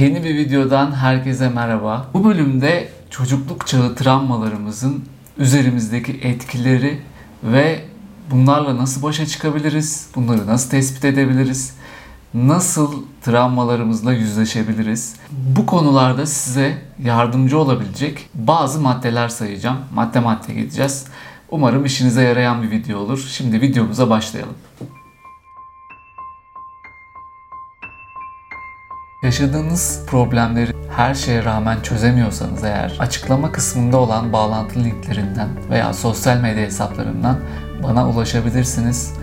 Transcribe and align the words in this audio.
Yeni 0.00 0.24
bir 0.24 0.36
videodan 0.36 0.92
herkese 0.92 1.48
merhaba. 1.48 2.06
Bu 2.14 2.24
bölümde 2.24 2.88
çocukluk 3.10 3.66
çağı 3.66 3.94
travmalarımızın 3.94 5.04
üzerimizdeki 5.38 6.12
etkileri 6.12 7.00
ve 7.42 7.84
bunlarla 8.30 8.76
nasıl 8.76 9.02
başa 9.02 9.26
çıkabiliriz? 9.26 10.08
Bunları 10.16 10.46
nasıl 10.46 10.70
tespit 10.70 11.04
edebiliriz? 11.04 11.74
Nasıl 12.34 13.02
travmalarımızla 13.22 14.12
yüzleşebiliriz? 14.12 15.16
Bu 15.30 15.66
konularda 15.66 16.26
size 16.26 16.82
yardımcı 17.02 17.58
olabilecek 17.58 18.28
bazı 18.34 18.80
maddeler 18.80 19.28
sayacağım. 19.28 19.78
Madde 19.94 20.20
madde 20.20 20.54
gideceğiz. 20.54 21.04
Umarım 21.50 21.84
işinize 21.84 22.22
yarayan 22.22 22.62
bir 22.62 22.70
video 22.70 22.98
olur. 22.98 23.28
Şimdi 23.30 23.60
videomuza 23.60 24.10
başlayalım. 24.10 24.54
Yaşadığınız 29.26 30.02
problemleri 30.06 30.72
her 30.90 31.14
şeye 31.14 31.44
rağmen 31.44 31.80
çözemiyorsanız 31.80 32.64
eğer 32.64 32.96
açıklama 32.98 33.52
kısmında 33.52 33.96
olan 33.96 34.32
bağlantı 34.32 34.84
linklerinden 34.84 35.48
veya 35.70 35.92
sosyal 35.92 36.40
medya 36.40 36.62
hesaplarından 36.62 37.38
bana 37.82 38.08
ulaşabilirsiniz. 38.08 39.14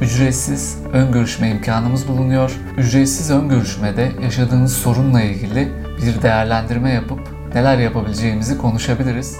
Ücretsiz 0.00 0.78
ön 0.92 1.12
görüşme 1.12 1.50
imkanımız 1.50 2.08
bulunuyor. 2.08 2.60
Ücretsiz 2.76 3.30
ön 3.30 3.48
görüşmede 3.48 4.12
yaşadığınız 4.22 4.76
sorunla 4.76 5.22
ilgili 5.22 5.72
bir 6.02 6.22
değerlendirme 6.22 6.90
yapıp 6.90 7.20
neler 7.54 7.78
yapabileceğimizi 7.78 8.58
konuşabiliriz. 8.58 9.36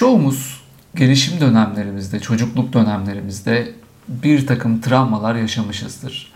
Çoğumuz 0.00 0.65
gelişim 0.96 1.40
dönemlerimizde, 1.40 2.20
çocukluk 2.20 2.72
dönemlerimizde 2.72 3.72
bir 4.08 4.46
takım 4.46 4.80
travmalar 4.80 5.34
yaşamışızdır. 5.34 6.32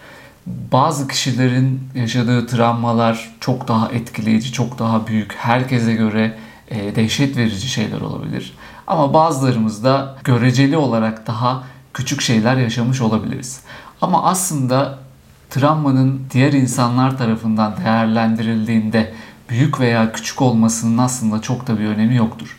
Bazı 0.47 1.09
kişilerin 1.09 1.81
yaşadığı 1.95 2.47
travmalar 2.47 3.31
çok 3.41 3.69
daha 3.69 3.89
etkileyici, 3.89 4.53
çok 4.53 4.79
daha 4.79 5.07
büyük, 5.07 5.35
herkese 5.35 5.95
göre 5.95 6.39
e, 6.69 6.97
dehşet 6.97 7.37
verici 7.37 7.69
şeyler 7.69 8.01
olabilir. 8.01 8.55
Ama 8.87 9.15
bazılarımız 9.15 9.85
da 9.85 10.17
göreceli 10.25 10.77
olarak 10.77 11.27
daha 11.27 11.65
küçük 11.95 12.21
şeyler 12.21 12.57
yaşamış 12.57 13.01
olabiliriz. 13.01 13.61
Ama 14.01 14.25
aslında 14.25 14.99
travmanın 15.51 16.23
diğer 16.33 16.53
insanlar 16.53 17.19
tarafından 17.19 17.77
değerlendirildiğinde 17.85 19.15
büyük 19.49 19.81
veya 19.81 20.13
küçük 20.13 20.43
olmasının 20.43 20.99
aslında 20.99 21.43
çok 21.43 21.67
da 21.67 21.79
bir 21.79 21.85
önemi 21.85 22.17
yoktur. 22.17 22.57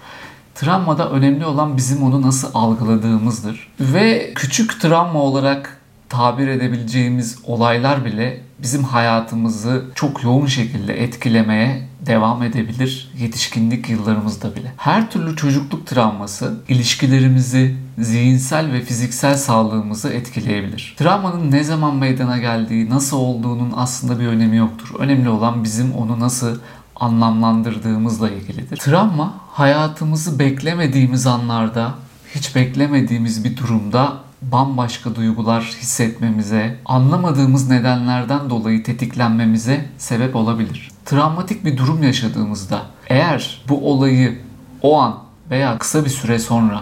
Travmada 0.62 1.10
önemli 1.10 1.46
olan 1.46 1.78
bizim 1.78 2.04
onu 2.04 2.22
nasıl 2.22 2.50
algıladığımızdır. 2.54 3.68
Ve 3.80 4.32
küçük 4.36 4.82
travma 4.82 5.20
olarak 5.20 5.78
tabir 6.10 6.48
edebileceğimiz 6.48 7.40
olaylar 7.44 8.06
bile 8.06 8.42
bizim 8.60 8.84
hayatımızı 8.84 9.86
çok 9.96 10.24
yoğun 10.24 10.46
şekilde 10.46 11.04
etkilemeye 11.04 11.88
devam 12.06 12.44
edebilir 12.44 13.12
yetişkinlik 13.18 13.90
yıllarımızda 13.90 14.56
bile. 14.56 14.74
Her 14.78 15.12
türlü 15.12 15.36
çocukluk 15.36 15.88
travması 15.88 16.60
ilişkilerimizi, 16.70 17.76
zihinsel 17.98 18.72
ve 18.74 18.82
fiziksel 18.82 19.38
sağlığımızı 19.38 20.10
etkileyebilir. 20.10 20.96
Travmanın 20.98 21.52
ne 21.52 21.64
zaman 21.64 21.96
meydana 21.96 22.38
geldiği, 22.38 22.90
nasıl 22.90 23.18
olduğunun 23.18 23.74
aslında 23.76 24.20
bir 24.20 24.28
önemi 24.28 24.58
yoktur. 24.58 24.90
Önemli 25.00 25.30
olan 25.30 25.64
bizim 25.64 25.94
onu 25.94 26.20
nasıl 26.20 26.58
anlamlandırdığımızla 27.02 28.30
ilgilidir. 28.30 28.78
Travma 28.78 29.34
hayatımızı 29.52 30.40
beklemediğimiz 30.40 31.28
anlarda, 31.28 31.94
hiç 32.36 32.56
beklemediğimiz 32.56 33.44
bir 33.44 33.58
durumda 33.58 34.14
bambaşka 34.42 35.16
duygular 35.16 35.64
hissetmemize, 35.64 36.80
anlamadığımız 36.86 37.70
nedenlerden 37.70 38.50
dolayı 38.50 38.84
tetiklenmemize 38.84 39.86
sebep 39.98 40.36
olabilir. 40.36 40.92
Travmatik 41.06 41.66
bir 41.66 41.78
durum 41.78 42.04
yaşadığımızda 42.04 42.82
eğer 43.08 43.64
bu 43.70 43.92
olayı 43.92 44.40
o 44.82 45.00
an 45.02 45.20
veya 45.52 45.78
kısa 45.78 46.06
bir 46.06 46.10
süre 46.10 46.40
sonra 46.40 46.82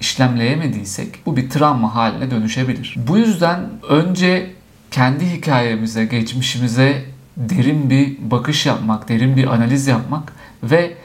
işlemleyemediysek 0.00 1.26
bu 1.26 1.36
bir 1.36 1.50
travma 1.50 1.94
haline 1.94 2.30
dönüşebilir. 2.30 2.96
Bu 3.08 3.18
yüzden 3.18 3.60
önce 3.88 4.54
kendi 4.90 5.30
hikayemize, 5.30 6.04
geçmişimize 6.04 7.04
derin 7.36 7.90
bir 7.90 8.30
bakış 8.30 8.66
yapmak, 8.66 9.08
derin 9.08 9.36
bir 9.36 9.54
analiz 9.54 9.86
yapmak 9.86 10.32
ve 10.62 10.96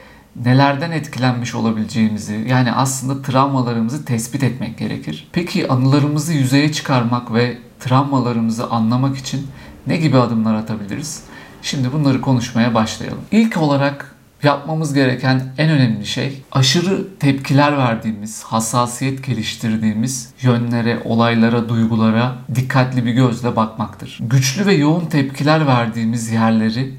nelerden 0.44 0.90
etkilenmiş 0.90 1.54
olabileceğimizi 1.54 2.44
yani 2.48 2.72
aslında 2.72 3.22
travmalarımızı 3.22 4.04
tespit 4.04 4.42
etmek 4.42 4.78
gerekir. 4.78 5.28
Peki 5.32 5.68
anılarımızı 5.68 6.32
yüzeye 6.32 6.72
çıkarmak 6.72 7.34
ve 7.34 7.58
travmalarımızı 7.80 8.70
anlamak 8.70 9.16
için 9.16 9.46
ne 9.86 9.96
gibi 9.96 10.18
adımlar 10.18 10.54
atabiliriz? 10.54 11.22
Şimdi 11.62 11.92
bunları 11.92 12.20
konuşmaya 12.20 12.74
başlayalım. 12.74 13.20
İlk 13.30 13.56
olarak 13.56 14.14
yapmamız 14.42 14.94
gereken 14.94 15.42
en 15.58 15.70
önemli 15.70 16.06
şey 16.06 16.42
aşırı 16.52 17.18
tepkiler 17.18 17.78
verdiğimiz, 17.78 18.42
hassasiyet 18.42 19.26
geliştirdiğimiz 19.26 20.30
yönlere, 20.42 21.02
olaylara, 21.04 21.68
duygulara 21.68 22.38
dikkatli 22.54 23.06
bir 23.06 23.12
gözle 23.12 23.56
bakmaktır. 23.56 24.18
Güçlü 24.20 24.66
ve 24.66 24.74
yoğun 24.74 25.06
tepkiler 25.06 25.66
verdiğimiz 25.66 26.30
yerleri 26.30 26.94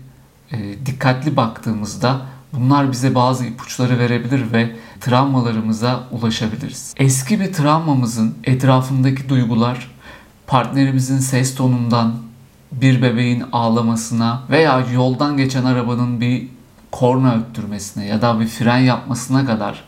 e, 0.52 0.58
dikkatli 0.86 1.38
baktığımızda 1.38 2.22
bunlar 2.54 2.92
bize 2.92 3.16
bazı 3.16 3.46
ipuçları 3.46 4.00
verebilir 4.00 4.54
ve 4.54 4.76
travmalarımıza 5.02 6.04
ulaşabiliriz. 6.12 6.94
Eski 6.98 7.40
bir 7.40 7.54
travmamızın 7.54 8.36
etrafındaki 8.44 9.30
duygular 9.30 9.92
partnerimizin 10.48 11.20
ses 11.20 11.56
tonundan, 11.56 12.14
bir 12.72 13.02
bebeğin 13.02 13.44
ağlamasına 13.52 14.44
veya 14.50 14.86
yoldan 14.94 15.38
geçen 15.38 15.66
arabanın 15.66 16.22
bir 16.22 16.48
korna 16.92 17.36
öttürmesine 17.36 18.06
ya 18.06 18.22
da 18.22 18.40
bir 18.40 18.48
fren 18.48 18.78
yapmasına 18.78 19.46
kadar 19.46 19.84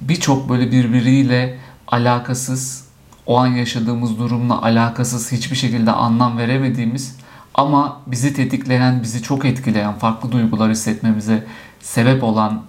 birçok 0.00 0.48
böyle 0.48 0.72
birbiriyle 0.72 1.58
alakasız, 1.88 2.86
o 3.26 3.38
an 3.38 3.46
yaşadığımız 3.46 4.18
durumla 4.18 4.62
alakasız 4.62 5.32
hiçbir 5.32 5.56
şekilde 5.56 5.92
anlam 5.92 6.38
veremediğimiz 6.38 7.16
ama 7.54 8.00
bizi 8.06 8.34
tetikleyen, 8.34 9.02
bizi 9.02 9.22
çok 9.22 9.44
etkileyen 9.44 9.92
farklı 9.92 10.32
duygular 10.32 10.70
hissetmemize 10.70 11.46
sebep 11.80 12.24
olan 12.24 12.62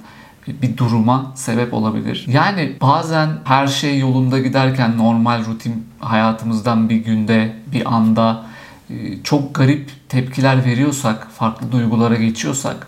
bir 0.47 0.77
duruma 0.77 1.31
sebep 1.35 1.73
olabilir. 1.73 2.25
Yani 2.27 2.75
bazen 2.81 3.29
her 3.43 3.67
şey 3.67 3.99
yolunda 3.99 4.39
giderken 4.39 4.97
normal 4.97 5.45
rutin 5.45 5.87
hayatımızdan 5.99 6.89
bir 6.89 6.95
günde, 6.95 7.55
bir 7.71 7.95
anda 7.95 8.45
çok 9.23 9.55
garip 9.55 9.91
tepkiler 10.09 10.65
veriyorsak, 10.65 11.27
farklı 11.31 11.71
duygulara 11.71 12.15
geçiyorsak 12.15 12.87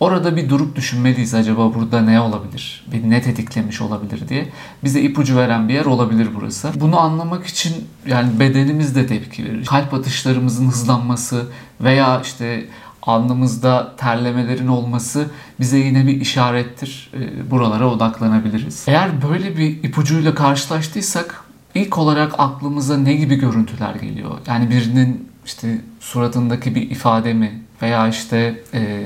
Orada 0.00 0.36
bir 0.36 0.48
durup 0.48 0.76
düşünmeliyiz 0.76 1.34
acaba 1.34 1.74
burada 1.74 2.00
ne 2.00 2.20
olabilir? 2.20 2.84
Beni 2.92 3.10
ne 3.10 3.22
tetiklemiş 3.22 3.80
olabilir 3.80 4.28
diye. 4.28 4.48
Bize 4.84 5.00
ipucu 5.00 5.36
veren 5.36 5.68
bir 5.68 5.74
yer 5.74 5.84
olabilir 5.84 6.28
burası. 6.34 6.70
Bunu 6.74 7.00
anlamak 7.00 7.46
için 7.46 7.74
yani 8.06 8.40
bedenimiz 8.40 8.96
de 8.96 9.06
tepki 9.06 9.44
verir. 9.44 9.66
Kalp 9.66 9.94
atışlarımızın 9.94 10.68
hızlanması 10.68 11.46
veya 11.80 12.20
işte 12.20 12.66
alnımızda 13.02 13.96
terlemelerin 13.96 14.68
olması 14.68 15.26
bize 15.60 15.78
yine 15.78 16.06
bir 16.06 16.20
işarettir. 16.20 17.10
Ee, 17.14 17.50
buralara 17.50 17.86
odaklanabiliriz. 17.86 18.84
Eğer 18.88 19.10
böyle 19.30 19.56
bir 19.56 19.84
ipucuyla 19.84 20.34
karşılaştıysak 20.34 21.44
ilk 21.74 21.98
olarak 21.98 22.34
aklımıza 22.38 22.96
ne 22.96 23.14
gibi 23.14 23.36
görüntüler 23.36 23.94
geliyor? 23.94 24.30
Yani 24.46 24.70
birinin 24.70 25.28
işte 25.46 25.80
suratındaki 26.00 26.74
bir 26.74 26.90
ifade 26.90 27.34
mi 27.34 27.62
veya 27.82 28.08
işte 28.08 28.60
e, 28.74 29.02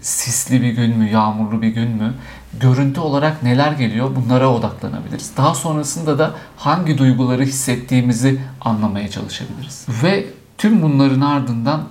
sisli 0.00 0.62
bir 0.62 0.70
gün 0.70 0.98
mü, 0.98 1.10
yağmurlu 1.10 1.62
bir 1.62 1.68
gün 1.68 1.88
mü 1.88 2.14
görüntü 2.60 3.00
olarak 3.00 3.42
neler 3.42 3.72
geliyor 3.72 4.10
bunlara 4.16 4.48
odaklanabiliriz. 4.48 5.36
Daha 5.36 5.54
sonrasında 5.54 6.18
da 6.18 6.34
hangi 6.56 6.98
duyguları 6.98 7.42
hissettiğimizi 7.42 8.40
anlamaya 8.60 9.10
çalışabiliriz. 9.10 9.86
Ve 10.02 10.26
tüm 10.58 10.82
bunların 10.82 11.20
ardından 11.20 11.82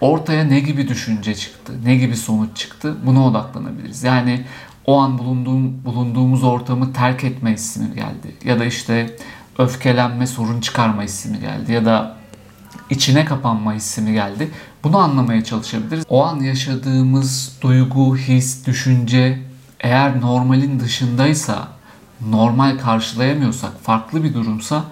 ortaya 0.00 0.44
ne 0.44 0.60
gibi 0.60 0.88
düşünce 0.88 1.34
çıktı, 1.34 1.72
ne 1.84 1.96
gibi 1.96 2.16
sonuç 2.16 2.56
çıktı 2.56 2.96
buna 3.06 3.26
odaklanabiliriz. 3.26 4.04
Yani 4.04 4.44
o 4.86 4.98
an 4.98 5.18
bulunduğum, 5.18 5.84
bulunduğumuz 5.84 6.44
ortamı 6.44 6.92
terk 6.92 7.24
etme 7.24 7.52
hissi 7.52 7.80
mi 7.80 7.94
geldi? 7.94 8.34
Ya 8.44 8.58
da 8.58 8.64
işte 8.64 9.16
öfkelenme, 9.58 10.26
sorun 10.26 10.60
çıkarma 10.60 11.02
hissi 11.02 11.28
mi 11.28 11.40
geldi? 11.40 11.72
Ya 11.72 11.84
da 11.84 12.16
içine 12.90 13.24
kapanma 13.24 13.74
hissi 13.74 14.00
mi 14.00 14.12
geldi? 14.12 14.50
Bunu 14.86 14.98
anlamaya 14.98 15.44
çalışabiliriz. 15.44 16.04
O 16.08 16.24
an 16.24 16.40
yaşadığımız 16.40 17.58
duygu, 17.62 18.16
his, 18.16 18.66
düşünce 18.66 19.38
eğer 19.80 20.20
normalin 20.20 20.80
dışındaysa, 20.80 21.68
normal 22.28 22.78
karşılayamıyorsak, 22.78 23.80
farklı 23.82 24.24
bir 24.24 24.34
durumsa 24.34 24.84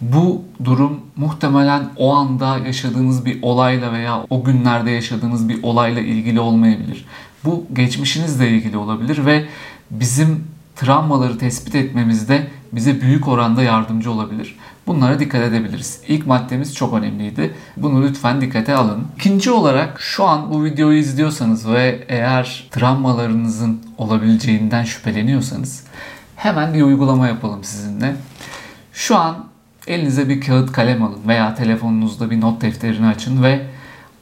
bu 0.00 0.44
durum 0.64 1.00
muhtemelen 1.16 1.90
o 1.96 2.14
anda 2.14 2.58
yaşadığınız 2.58 3.24
bir 3.24 3.42
olayla 3.42 3.92
veya 3.92 4.24
o 4.30 4.44
günlerde 4.44 4.90
yaşadığınız 4.90 5.48
bir 5.48 5.62
olayla 5.62 6.02
ilgili 6.02 6.40
olmayabilir. 6.40 7.04
Bu 7.44 7.66
geçmişinizle 7.72 8.50
ilgili 8.50 8.76
olabilir 8.76 9.26
ve 9.26 9.46
bizim 9.90 10.44
travmaları 10.78 11.38
tespit 11.38 11.74
etmemizde 11.74 12.46
bize 12.72 13.00
büyük 13.00 13.28
oranda 13.28 13.62
yardımcı 13.62 14.10
olabilir. 14.10 14.56
Bunlara 14.86 15.18
dikkat 15.18 15.42
edebiliriz. 15.42 16.00
İlk 16.08 16.26
maddemiz 16.26 16.74
çok 16.74 16.94
önemliydi. 16.94 17.54
Bunu 17.76 18.02
lütfen 18.02 18.40
dikkate 18.40 18.74
alın. 18.74 19.06
İkinci 19.16 19.50
olarak 19.50 20.00
şu 20.00 20.24
an 20.24 20.50
bu 20.50 20.64
videoyu 20.64 20.98
izliyorsanız 20.98 21.68
ve 21.68 22.04
eğer 22.08 22.68
travmalarınızın 22.70 23.80
olabileceğinden 23.98 24.84
şüpheleniyorsanız 24.84 25.84
hemen 26.36 26.74
bir 26.74 26.82
uygulama 26.82 27.28
yapalım 27.28 27.64
sizinle. 27.64 28.16
Şu 28.92 29.16
an 29.16 29.44
elinize 29.86 30.28
bir 30.28 30.40
kağıt 30.40 30.72
kalem 30.72 31.02
alın 31.02 31.28
veya 31.28 31.54
telefonunuzda 31.54 32.30
bir 32.30 32.40
not 32.40 32.62
defterini 32.62 33.06
açın 33.06 33.42
ve 33.42 33.66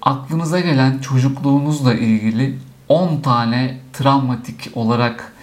aklınıza 0.03 0.61
gelen 0.61 0.99
çocukluğunuzla 0.99 1.95
ilgili 1.95 2.59
10 2.89 3.21
tane 3.21 3.79
travmatik 3.93 4.71
olarak 4.75 5.36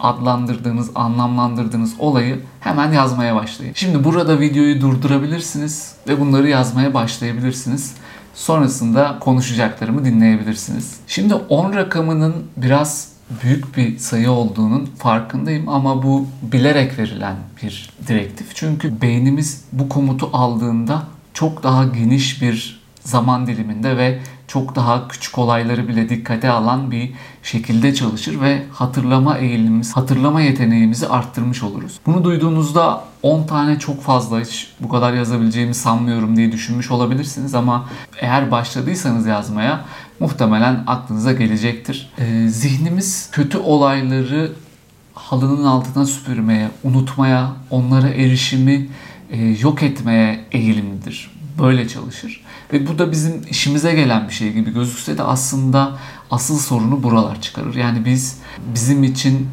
adlandırdığınız, 0.00 0.90
anlamlandırdığınız 0.94 1.94
olayı 1.98 2.40
hemen 2.60 2.92
yazmaya 2.92 3.34
başlayın. 3.34 3.72
Şimdi 3.74 4.04
burada 4.04 4.40
videoyu 4.40 4.80
durdurabilirsiniz 4.80 5.94
ve 6.08 6.20
bunları 6.20 6.48
yazmaya 6.48 6.94
başlayabilirsiniz. 6.94 7.94
Sonrasında 8.34 9.18
konuşacaklarımı 9.20 10.04
dinleyebilirsiniz. 10.04 10.96
Şimdi 11.06 11.34
10 11.34 11.72
rakamının 11.74 12.34
biraz 12.56 13.08
büyük 13.42 13.76
bir 13.76 13.98
sayı 13.98 14.30
olduğunun 14.30 14.86
farkındayım 14.98 15.68
ama 15.68 16.02
bu 16.02 16.26
bilerek 16.42 16.98
verilen 16.98 17.36
bir 17.62 17.90
direktif. 18.08 18.54
Çünkü 18.54 19.00
beynimiz 19.00 19.64
bu 19.72 19.88
komutu 19.88 20.30
aldığında 20.32 21.02
çok 21.34 21.62
daha 21.62 21.84
geniş 21.84 22.42
bir 22.42 22.80
zaman 23.00 23.46
diliminde 23.46 23.96
ve 23.96 24.18
çok 24.48 24.76
daha 24.76 25.08
küçük 25.08 25.38
olayları 25.38 25.88
bile 25.88 26.08
dikkate 26.08 26.50
alan 26.50 26.90
bir 26.90 27.12
şekilde 27.42 27.94
çalışır 27.94 28.40
ve 28.40 28.62
hatırlama 28.72 29.38
eğilimimiz, 29.38 29.96
hatırlama 29.96 30.40
yeteneğimizi 30.40 31.08
arttırmış 31.08 31.62
oluruz. 31.62 32.00
Bunu 32.06 32.24
duyduğunuzda 32.24 33.04
10 33.22 33.46
tane 33.46 33.78
çok 33.78 34.02
fazla 34.02 34.40
hiç 34.40 34.70
bu 34.80 34.88
kadar 34.88 35.12
yazabileceğimi 35.12 35.74
sanmıyorum 35.74 36.36
diye 36.36 36.52
düşünmüş 36.52 36.90
olabilirsiniz 36.90 37.54
ama 37.54 37.88
eğer 38.20 38.50
başladıysanız 38.50 39.26
yazmaya 39.26 39.84
muhtemelen 40.20 40.84
aklınıza 40.86 41.32
gelecektir. 41.32 42.10
Ee, 42.18 42.48
zihnimiz 42.48 43.30
kötü 43.32 43.58
olayları 43.58 44.52
halının 45.14 45.64
altına 45.64 46.06
süpürmeye, 46.06 46.70
unutmaya, 46.84 47.52
onlara 47.70 48.08
erişimi 48.08 48.88
e, 49.30 49.44
yok 49.44 49.82
etmeye 49.82 50.44
eğilimlidir 50.52 51.35
böyle 51.58 51.88
çalışır. 51.88 52.44
Ve 52.72 52.86
bu 52.86 52.98
da 52.98 53.12
bizim 53.12 53.42
işimize 53.50 53.94
gelen 53.94 54.28
bir 54.28 54.34
şey 54.34 54.52
gibi 54.52 54.74
gözükse 54.74 55.18
de 55.18 55.22
aslında 55.22 55.98
asıl 56.30 56.58
sorunu 56.58 57.02
buralar 57.02 57.40
çıkarır. 57.40 57.74
Yani 57.74 58.04
biz 58.04 58.38
bizim 58.74 59.04
için 59.04 59.48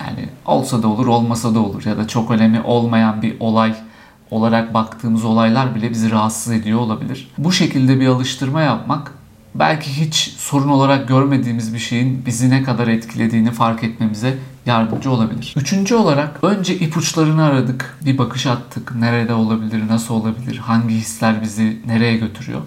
yani 0.00 0.28
olsa 0.46 0.82
da 0.82 0.88
olur 0.88 1.06
olmasa 1.06 1.54
da 1.54 1.60
olur 1.60 1.84
ya 1.84 1.96
da 1.96 2.08
çok 2.08 2.30
önemi 2.30 2.60
olmayan 2.60 3.22
bir 3.22 3.36
olay 3.40 3.74
olarak 4.30 4.74
baktığımız 4.74 5.24
olaylar 5.24 5.74
bile 5.74 5.90
bizi 5.90 6.10
rahatsız 6.10 6.52
ediyor 6.52 6.78
olabilir. 6.78 7.30
Bu 7.38 7.52
şekilde 7.52 8.00
bir 8.00 8.06
alıştırma 8.06 8.62
yapmak 8.62 9.12
belki 9.54 10.00
hiç 10.00 10.14
sorun 10.38 10.68
olarak 10.68 11.08
görmediğimiz 11.08 11.74
bir 11.74 11.78
şeyin 11.78 12.22
bizi 12.26 12.50
ne 12.50 12.62
kadar 12.62 12.88
etkilediğini 12.88 13.50
fark 13.50 13.84
etmemize 13.84 14.38
yardımcı 14.66 15.10
olabilir. 15.10 15.54
Üçüncü 15.56 15.94
olarak 15.94 16.44
önce 16.44 16.74
ipuçlarını 16.74 17.44
aradık, 17.44 17.98
bir 18.04 18.18
bakış 18.18 18.46
attık. 18.46 18.94
Nerede 18.94 19.34
olabilir, 19.34 19.88
nasıl 19.88 20.14
olabilir, 20.14 20.56
hangi 20.56 20.94
hisler 20.94 21.42
bizi 21.42 21.78
nereye 21.86 22.16
götürüyor. 22.16 22.60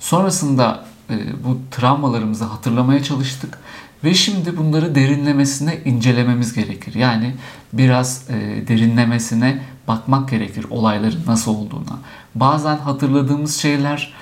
Sonrasında 0.00 0.84
e, 1.10 1.44
bu 1.44 1.58
travmalarımızı 1.70 2.44
hatırlamaya 2.44 3.02
çalıştık 3.02 3.58
ve 4.04 4.14
şimdi 4.14 4.56
bunları 4.56 4.94
derinlemesine 4.94 5.78
incelememiz 5.84 6.54
gerekir. 6.54 6.94
Yani 6.94 7.34
biraz 7.72 8.30
e, 8.30 8.68
derinlemesine 8.68 9.62
bakmak 9.88 10.28
gerekir 10.28 10.66
olayların 10.70 11.22
nasıl 11.26 11.54
olduğuna. 11.54 11.98
Bazen 12.34 12.76
hatırladığımız 12.76 13.56
şeyler 13.56 14.12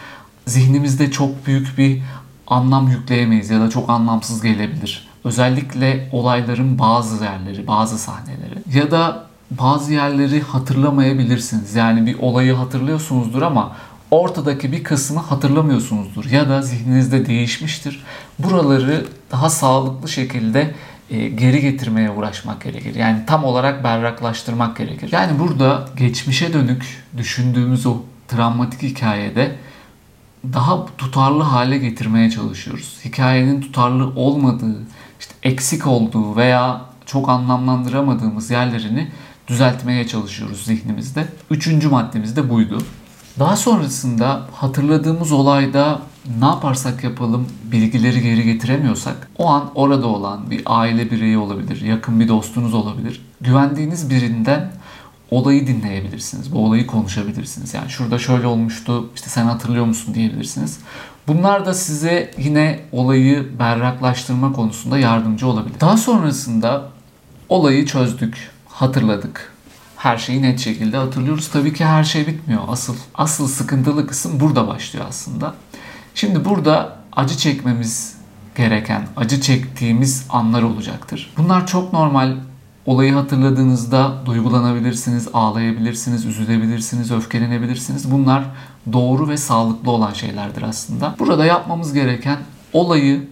zihnimizde 0.46 1.10
çok 1.10 1.46
büyük 1.46 1.78
bir 1.78 2.02
anlam 2.46 2.88
yükleyemeyiz 2.88 3.50
ya 3.50 3.60
da 3.60 3.70
çok 3.70 3.90
anlamsız 3.90 4.42
gelebilir. 4.42 5.08
Özellikle 5.24 6.08
olayların 6.12 6.78
bazı 6.78 7.24
yerleri, 7.24 7.66
bazı 7.66 7.98
sahneleri 7.98 8.78
ya 8.78 8.90
da 8.90 9.26
bazı 9.50 9.92
yerleri 9.92 10.40
hatırlamayabilirsiniz. 10.40 11.74
Yani 11.74 12.06
bir 12.06 12.18
olayı 12.18 12.54
hatırlıyorsunuzdur 12.54 13.42
ama 13.42 13.76
ortadaki 14.10 14.72
bir 14.72 14.84
kısmı 14.84 15.20
hatırlamıyorsunuzdur 15.20 16.24
ya 16.24 16.48
da 16.48 16.62
zihninizde 16.62 17.26
değişmiştir. 17.26 18.04
Buraları 18.38 19.06
daha 19.30 19.50
sağlıklı 19.50 20.08
şekilde 20.08 20.74
e, 21.10 21.28
geri 21.28 21.60
getirmeye 21.60 22.10
uğraşmak 22.10 22.62
gerekir. 22.62 22.94
Yani 22.94 23.18
tam 23.26 23.44
olarak 23.44 23.84
berraklaştırmak 23.84 24.76
gerekir. 24.76 25.08
Yani 25.12 25.38
burada 25.38 25.88
geçmişe 25.96 26.52
dönük 26.52 27.04
düşündüğümüz 27.16 27.86
o 27.86 27.96
travmatik 28.28 28.82
hikayede 28.82 29.56
daha 30.52 30.86
tutarlı 30.98 31.42
hale 31.42 31.78
getirmeye 31.78 32.30
çalışıyoruz. 32.30 32.98
Hikayenin 33.04 33.60
tutarlı 33.60 34.06
olmadığı, 34.16 34.76
işte 35.20 35.34
eksik 35.42 35.86
olduğu 35.86 36.36
veya 36.36 36.80
çok 37.06 37.28
anlamlandıramadığımız 37.28 38.50
yerlerini 38.50 39.08
düzeltmeye 39.48 40.06
çalışıyoruz 40.06 40.64
zihnimizde. 40.64 41.28
Üçüncü 41.50 41.88
maddemiz 41.88 42.36
de 42.36 42.50
buydu. 42.50 42.78
Daha 43.38 43.56
sonrasında 43.56 44.46
hatırladığımız 44.52 45.32
olayda 45.32 46.00
ne 46.40 46.44
yaparsak 46.44 47.04
yapalım 47.04 47.46
bilgileri 47.64 48.22
geri 48.22 48.44
getiremiyorsak 48.44 49.28
o 49.38 49.48
an 49.48 49.70
orada 49.74 50.06
olan 50.06 50.50
bir 50.50 50.62
aile 50.66 51.10
bireyi 51.10 51.38
olabilir, 51.38 51.80
yakın 51.80 52.20
bir 52.20 52.28
dostunuz 52.28 52.74
olabilir. 52.74 53.26
Güvendiğiniz 53.40 54.10
birinden 54.10 54.72
olayı 55.30 55.66
dinleyebilirsiniz. 55.66 56.52
Bu 56.52 56.64
olayı 56.64 56.86
konuşabilirsiniz. 56.86 57.74
Yani 57.74 57.90
şurada 57.90 58.18
şöyle 58.18 58.46
olmuştu 58.46 59.10
işte 59.14 59.30
sen 59.30 59.44
hatırlıyor 59.44 59.84
musun 59.84 60.14
diyebilirsiniz. 60.14 60.78
Bunlar 61.28 61.66
da 61.66 61.74
size 61.74 62.30
yine 62.38 62.80
olayı 62.92 63.58
berraklaştırma 63.58 64.52
konusunda 64.52 64.98
yardımcı 64.98 65.46
olabilir. 65.46 65.80
Daha 65.80 65.96
sonrasında 65.96 66.88
olayı 67.48 67.86
çözdük, 67.86 68.50
hatırladık. 68.68 69.52
Her 69.96 70.16
şeyi 70.18 70.42
net 70.42 70.60
şekilde 70.60 70.96
hatırlıyoruz. 70.96 71.48
Tabii 71.48 71.72
ki 71.72 71.84
her 71.84 72.04
şey 72.04 72.26
bitmiyor. 72.26 72.62
Asıl 72.68 72.96
asıl 73.14 73.48
sıkıntılı 73.48 74.06
kısım 74.06 74.40
burada 74.40 74.68
başlıyor 74.68 75.06
aslında. 75.08 75.54
Şimdi 76.14 76.44
burada 76.44 76.96
acı 77.12 77.36
çekmemiz 77.36 78.16
gereken, 78.56 79.06
acı 79.16 79.40
çektiğimiz 79.40 80.26
anlar 80.30 80.62
olacaktır. 80.62 81.34
Bunlar 81.36 81.66
çok 81.66 81.92
normal 81.92 82.36
Olayı 82.86 83.12
hatırladığınızda 83.14 84.14
duygulanabilirsiniz, 84.26 85.28
ağlayabilirsiniz, 85.32 86.26
üzülebilirsiniz, 86.26 87.12
öfkelenebilirsiniz. 87.12 88.10
Bunlar 88.12 88.44
doğru 88.92 89.28
ve 89.28 89.36
sağlıklı 89.36 89.90
olan 89.90 90.12
şeylerdir 90.12 90.62
aslında. 90.62 91.14
Burada 91.18 91.44
yapmamız 91.44 91.92
gereken 91.92 92.38
olayı 92.72 93.28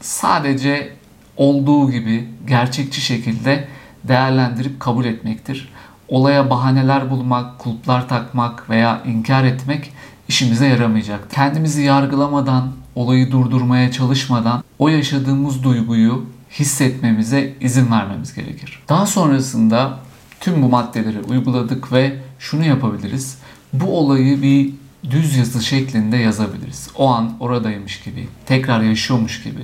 sadece 0.00 0.92
olduğu 1.36 1.90
gibi 1.90 2.28
gerçekçi 2.46 3.00
şekilde 3.00 3.68
değerlendirip 4.04 4.80
kabul 4.80 5.04
etmektir. 5.04 5.72
Olaya 6.08 6.50
bahaneler 6.50 7.10
bulmak, 7.10 7.58
kulplar 7.58 8.08
takmak 8.08 8.70
veya 8.70 9.02
inkar 9.06 9.44
etmek 9.44 9.92
işimize 10.28 10.66
yaramayacak. 10.66 11.30
Kendimizi 11.30 11.82
yargılamadan, 11.82 12.72
olayı 12.94 13.30
durdurmaya 13.30 13.92
çalışmadan 13.92 14.64
o 14.78 14.88
yaşadığımız 14.88 15.62
duyguyu 15.62 16.24
hissetmemize 16.58 17.52
izin 17.60 17.90
vermemiz 17.90 18.34
gerekir. 18.34 18.82
Daha 18.88 19.06
sonrasında 19.06 19.98
tüm 20.40 20.62
bu 20.62 20.68
maddeleri 20.68 21.20
uyguladık 21.20 21.92
ve 21.92 22.16
şunu 22.38 22.64
yapabiliriz. 22.64 23.38
Bu 23.72 23.98
olayı 23.98 24.42
bir 24.42 24.70
düz 25.10 25.36
yazı 25.36 25.64
şeklinde 25.64 26.16
yazabiliriz. 26.16 26.88
O 26.96 27.08
an 27.08 27.36
oradaymış 27.40 28.02
gibi, 28.02 28.28
tekrar 28.46 28.80
yaşıyormuş 28.80 29.42
gibi 29.42 29.60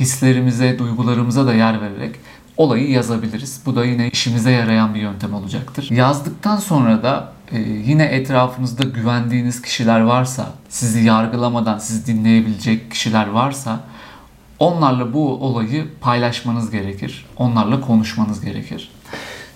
hislerimize, 0.00 0.78
duygularımıza 0.78 1.46
da 1.46 1.54
yer 1.54 1.80
vererek 1.80 2.14
olayı 2.56 2.90
yazabiliriz. 2.90 3.60
Bu 3.66 3.76
da 3.76 3.84
yine 3.84 4.10
işimize 4.10 4.50
yarayan 4.50 4.94
bir 4.94 5.00
yöntem 5.00 5.34
olacaktır. 5.34 5.90
Yazdıktan 5.90 6.56
sonra 6.56 7.02
da 7.02 7.32
e, 7.52 7.60
yine 7.60 8.04
etrafınızda 8.04 8.84
güvendiğiniz 8.84 9.62
kişiler 9.62 10.00
varsa, 10.00 10.50
sizi 10.68 11.00
yargılamadan 11.00 11.78
sizi 11.78 12.06
dinleyebilecek 12.06 12.90
kişiler 12.90 13.26
varsa 13.26 13.80
Onlarla 14.62 15.12
bu 15.12 15.34
olayı 15.34 15.88
paylaşmanız 16.00 16.70
gerekir. 16.70 17.26
Onlarla 17.36 17.80
konuşmanız 17.80 18.40
gerekir. 18.40 18.90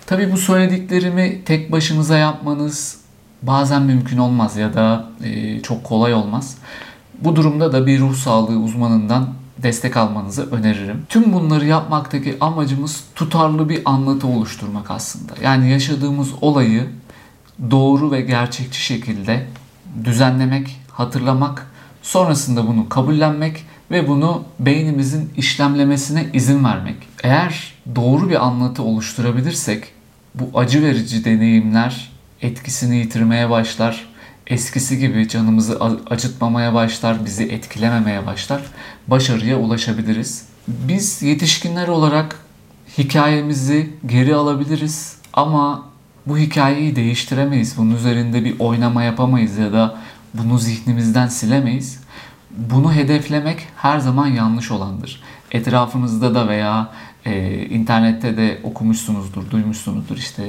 Tabi 0.05 0.31
bu 0.31 0.37
söylediklerimi 0.37 1.43
tek 1.45 1.71
başınıza 1.71 2.17
yapmanız 2.17 3.01
bazen 3.41 3.81
mümkün 3.81 4.17
olmaz 4.17 4.57
ya 4.57 4.73
da 4.73 5.09
e, 5.23 5.61
çok 5.61 5.83
kolay 5.83 6.13
olmaz. 6.13 6.57
Bu 7.21 7.35
durumda 7.35 7.73
da 7.73 7.87
bir 7.87 7.99
ruh 7.99 8.15
sağlığı 8.15 8.59
uzmanından 8.59 9.29
destek 9.57 9.97
almanızı 9.97 10.51
öneririm. 10.51 11.05
Tüm 11.09 11.33
bunları 11.33 11.65
yapmaktaki 11.65 12.37
amacımız 12.41 13.03
tutarlı 13.15 13.69
bir 13.69 13.81
anlatı 13.85 14.27
oluşturmak 14.27 14.91
aslında. 14.91 15.33
Yani 15.43 15.71
yaşadığımız 15.71 16.29
olayı 16.41 16.89
doğru 17.71 18.11
ve 18.11 18.21
gerçekçi 18.21 18.81
şekilde 18.81 19.47
düzenlemek, 20.03 20.79
hatırlamak, 20.91 21.71
sonrasında 22.01 22.67
bunu 22.67 22.89
kabullenmek 22.89 23.65
ve 23.91 24.07
bunu 24.07 24.43
beynimizin 24.59 25.29
işlemlemesine 25.37 26.25
izin 26.33 26.63
vermek. 26.63 26.95
Eğer 27.23 27.73
doğru 27.95 28.29
bir 28.29 28.45
anlatı 28.45 28.83
oluşturabilirsek 28.83 29.83
bu 30.35 30.59
acı 30.59 30.83
verici 30.83 31.25
deneyimler 31.25 32.11
etkisini 32.41 32.97
yitirmeye 32.97 33.49
başlar. 33.49 34.07
Eskisi 34.47 34.99
gibi 34.99 35.29
canımızı 35.29 35.79
acıtmamaya 36.09 36.73
başlar, 36.73 37.25
bizi 37.25 37.43
etkilememeye 37.43 38.25
başlar. 38.25 38.61
Başarıya 39.07 39.57
ulaşabiliriz. 39.57 40.45
Biz 40.67 41.21
yetişkinler 41.21 41.87
olarak 41.87 42.39
hikayemizi 42.97 43.89
geri 44.05 44.35
alabiliriz 44.35 45.17
ama 45.33 45.85
bu 46.25 46.37
hikayeyi 46.37 46.95
değiştiremeyiz. 46.95 47.77
Bunun 47.77 47.95
üzerinde 47.95 48.45
bir 48.45 48.59
oynama 48.59 49.03
yapamayız 49.03 49.57
ya 49.57 49.73
da 49.73 49.97
bunu 50.33 50.59
zihnimizden 50.59 51.27
silemeyiz. 51.27 51.99
Bunu 52.51 52.93
hedeflemek 52.93 53.67
her 53.75 53.99
zaman 53.99 54.27
yanlış 54.27 54.71
olandır. 54.71 55.21
Etrafımızda 55.51 56.35
da 56.35 56.47
veya 56.47 56.89
e, 57.25 57.65
internette 57.65 58.37
de 58.37 58.59
okumuşsunuzdur, 58.63 59.51
duymuşsunuzdur 59.51 60.17
işte 60.17 60.43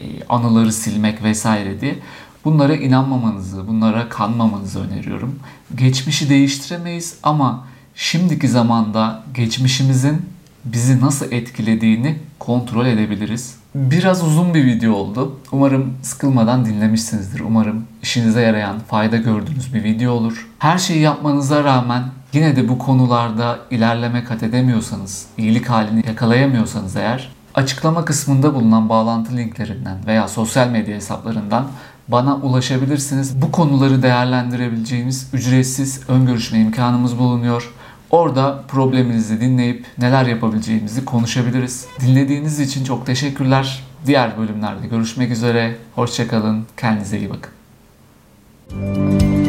e, 0.00 0.24
anıları 0.28 0.72
silmek 0.72 1.22
vesaire 1.22 1.80
diye. 1.80 1.98
Bunlara 2.44 2.76
inanmamanızı, 2.76 3.68
bunlara 3.68 4.08
kanmamanızı 4.08 4.80
öneriyorum. 4.80 5.38
Geçmişi 5.74 6.30
değiştiremeyiz 6.30 7.18
ama 7.22 7.66
şimdiki 7.94 8.48
zamanda 8.48 9.24
geçmişimizin 9.34 10.26
bizi 10.64 11.00
nasıl 11.00 11.32
etkilediğini 11.32 12.18
kontrol 12.38 12.86
edebiliriz. 12.86 13.56
Biraz 13.76 14.24
uzun 14.24 14.54
bir 14.54 14.66
video 14.66 14.92
oldu. 14.92 15.36
Umarım 15.52 15.94
sıkılmadan 16.02 16.64
dinlemişsinizdir. 16.64 17.40
Umarım 17.40 17.84
işinize 18.02 18.40
yarayan, 18.40 18.78
fayda 18.78 19.16
gördüğünüz 19.16 19.74
bir 19.74 19.84
video 19.84 20.12
olur. 20.12 20.48
Her 20.58 20.78
şeyi 20.78 21.00
yapmanıza 21.00 21.64
rağmen 21.64 22.02
yine 22.32 22.56
de 22.56 22.68
bu 22.68 22.78
konularda 22.78 23.58
ilerleme 23.70 24.24
kat 24.24 24.42
edemiyorsanız, 24.42 25.26
iyilik 25.38 25.66
halini 25.70 26.06
yakalayamıyorsanız 26.06 26.96
eğer 26.96 27.32
açıklama 27.54 28.04
kısmında 28.04 28.54
bulunan 28.54 28.88
bağlantı 28.88 29.36
linklerinden 29.36 29.96
veya 30.06 30.28
sosyal 30.28 30.68
medya 30.68 30.96
hesaplarından 30.96 31.66
bana 32.08 32.36
ulaşabilirsiniz. 32.36 33.42
Bu 33.42 33.52
konuları 33.52 34.02
değerlendirebileceğimiz 34.02 35.28
ücretsiz 35.32 36.00
ön 36.08 36.26
görüşme 36.26 36.58
imkanımız 36.58 37.18
bulunuyor. 37.18 37.72
Orada 38.10 38.62
probleminizi 38.68 39.40
dinleyip 39.40 39.86
neler 39.98 40.26
yapabileceğimizi 40.26 41.04
konuşabiliriz. 41.04 41.86
Dinlediğiniz 42.00 42.60
için 42.60 42.84
çok 42.84 43.06
teşekkürler. 43.06 43.82
Diğer 44.06 44.38
bölümlerde 44.38 44.86
görüşmek 44.86 45.30
üzere. 45.30 45.76
Hoşçakalın. 45.94 46.66
Kendinize 46.76 47.18
iyi 47.18 47.30
bakın. 47.30 49.45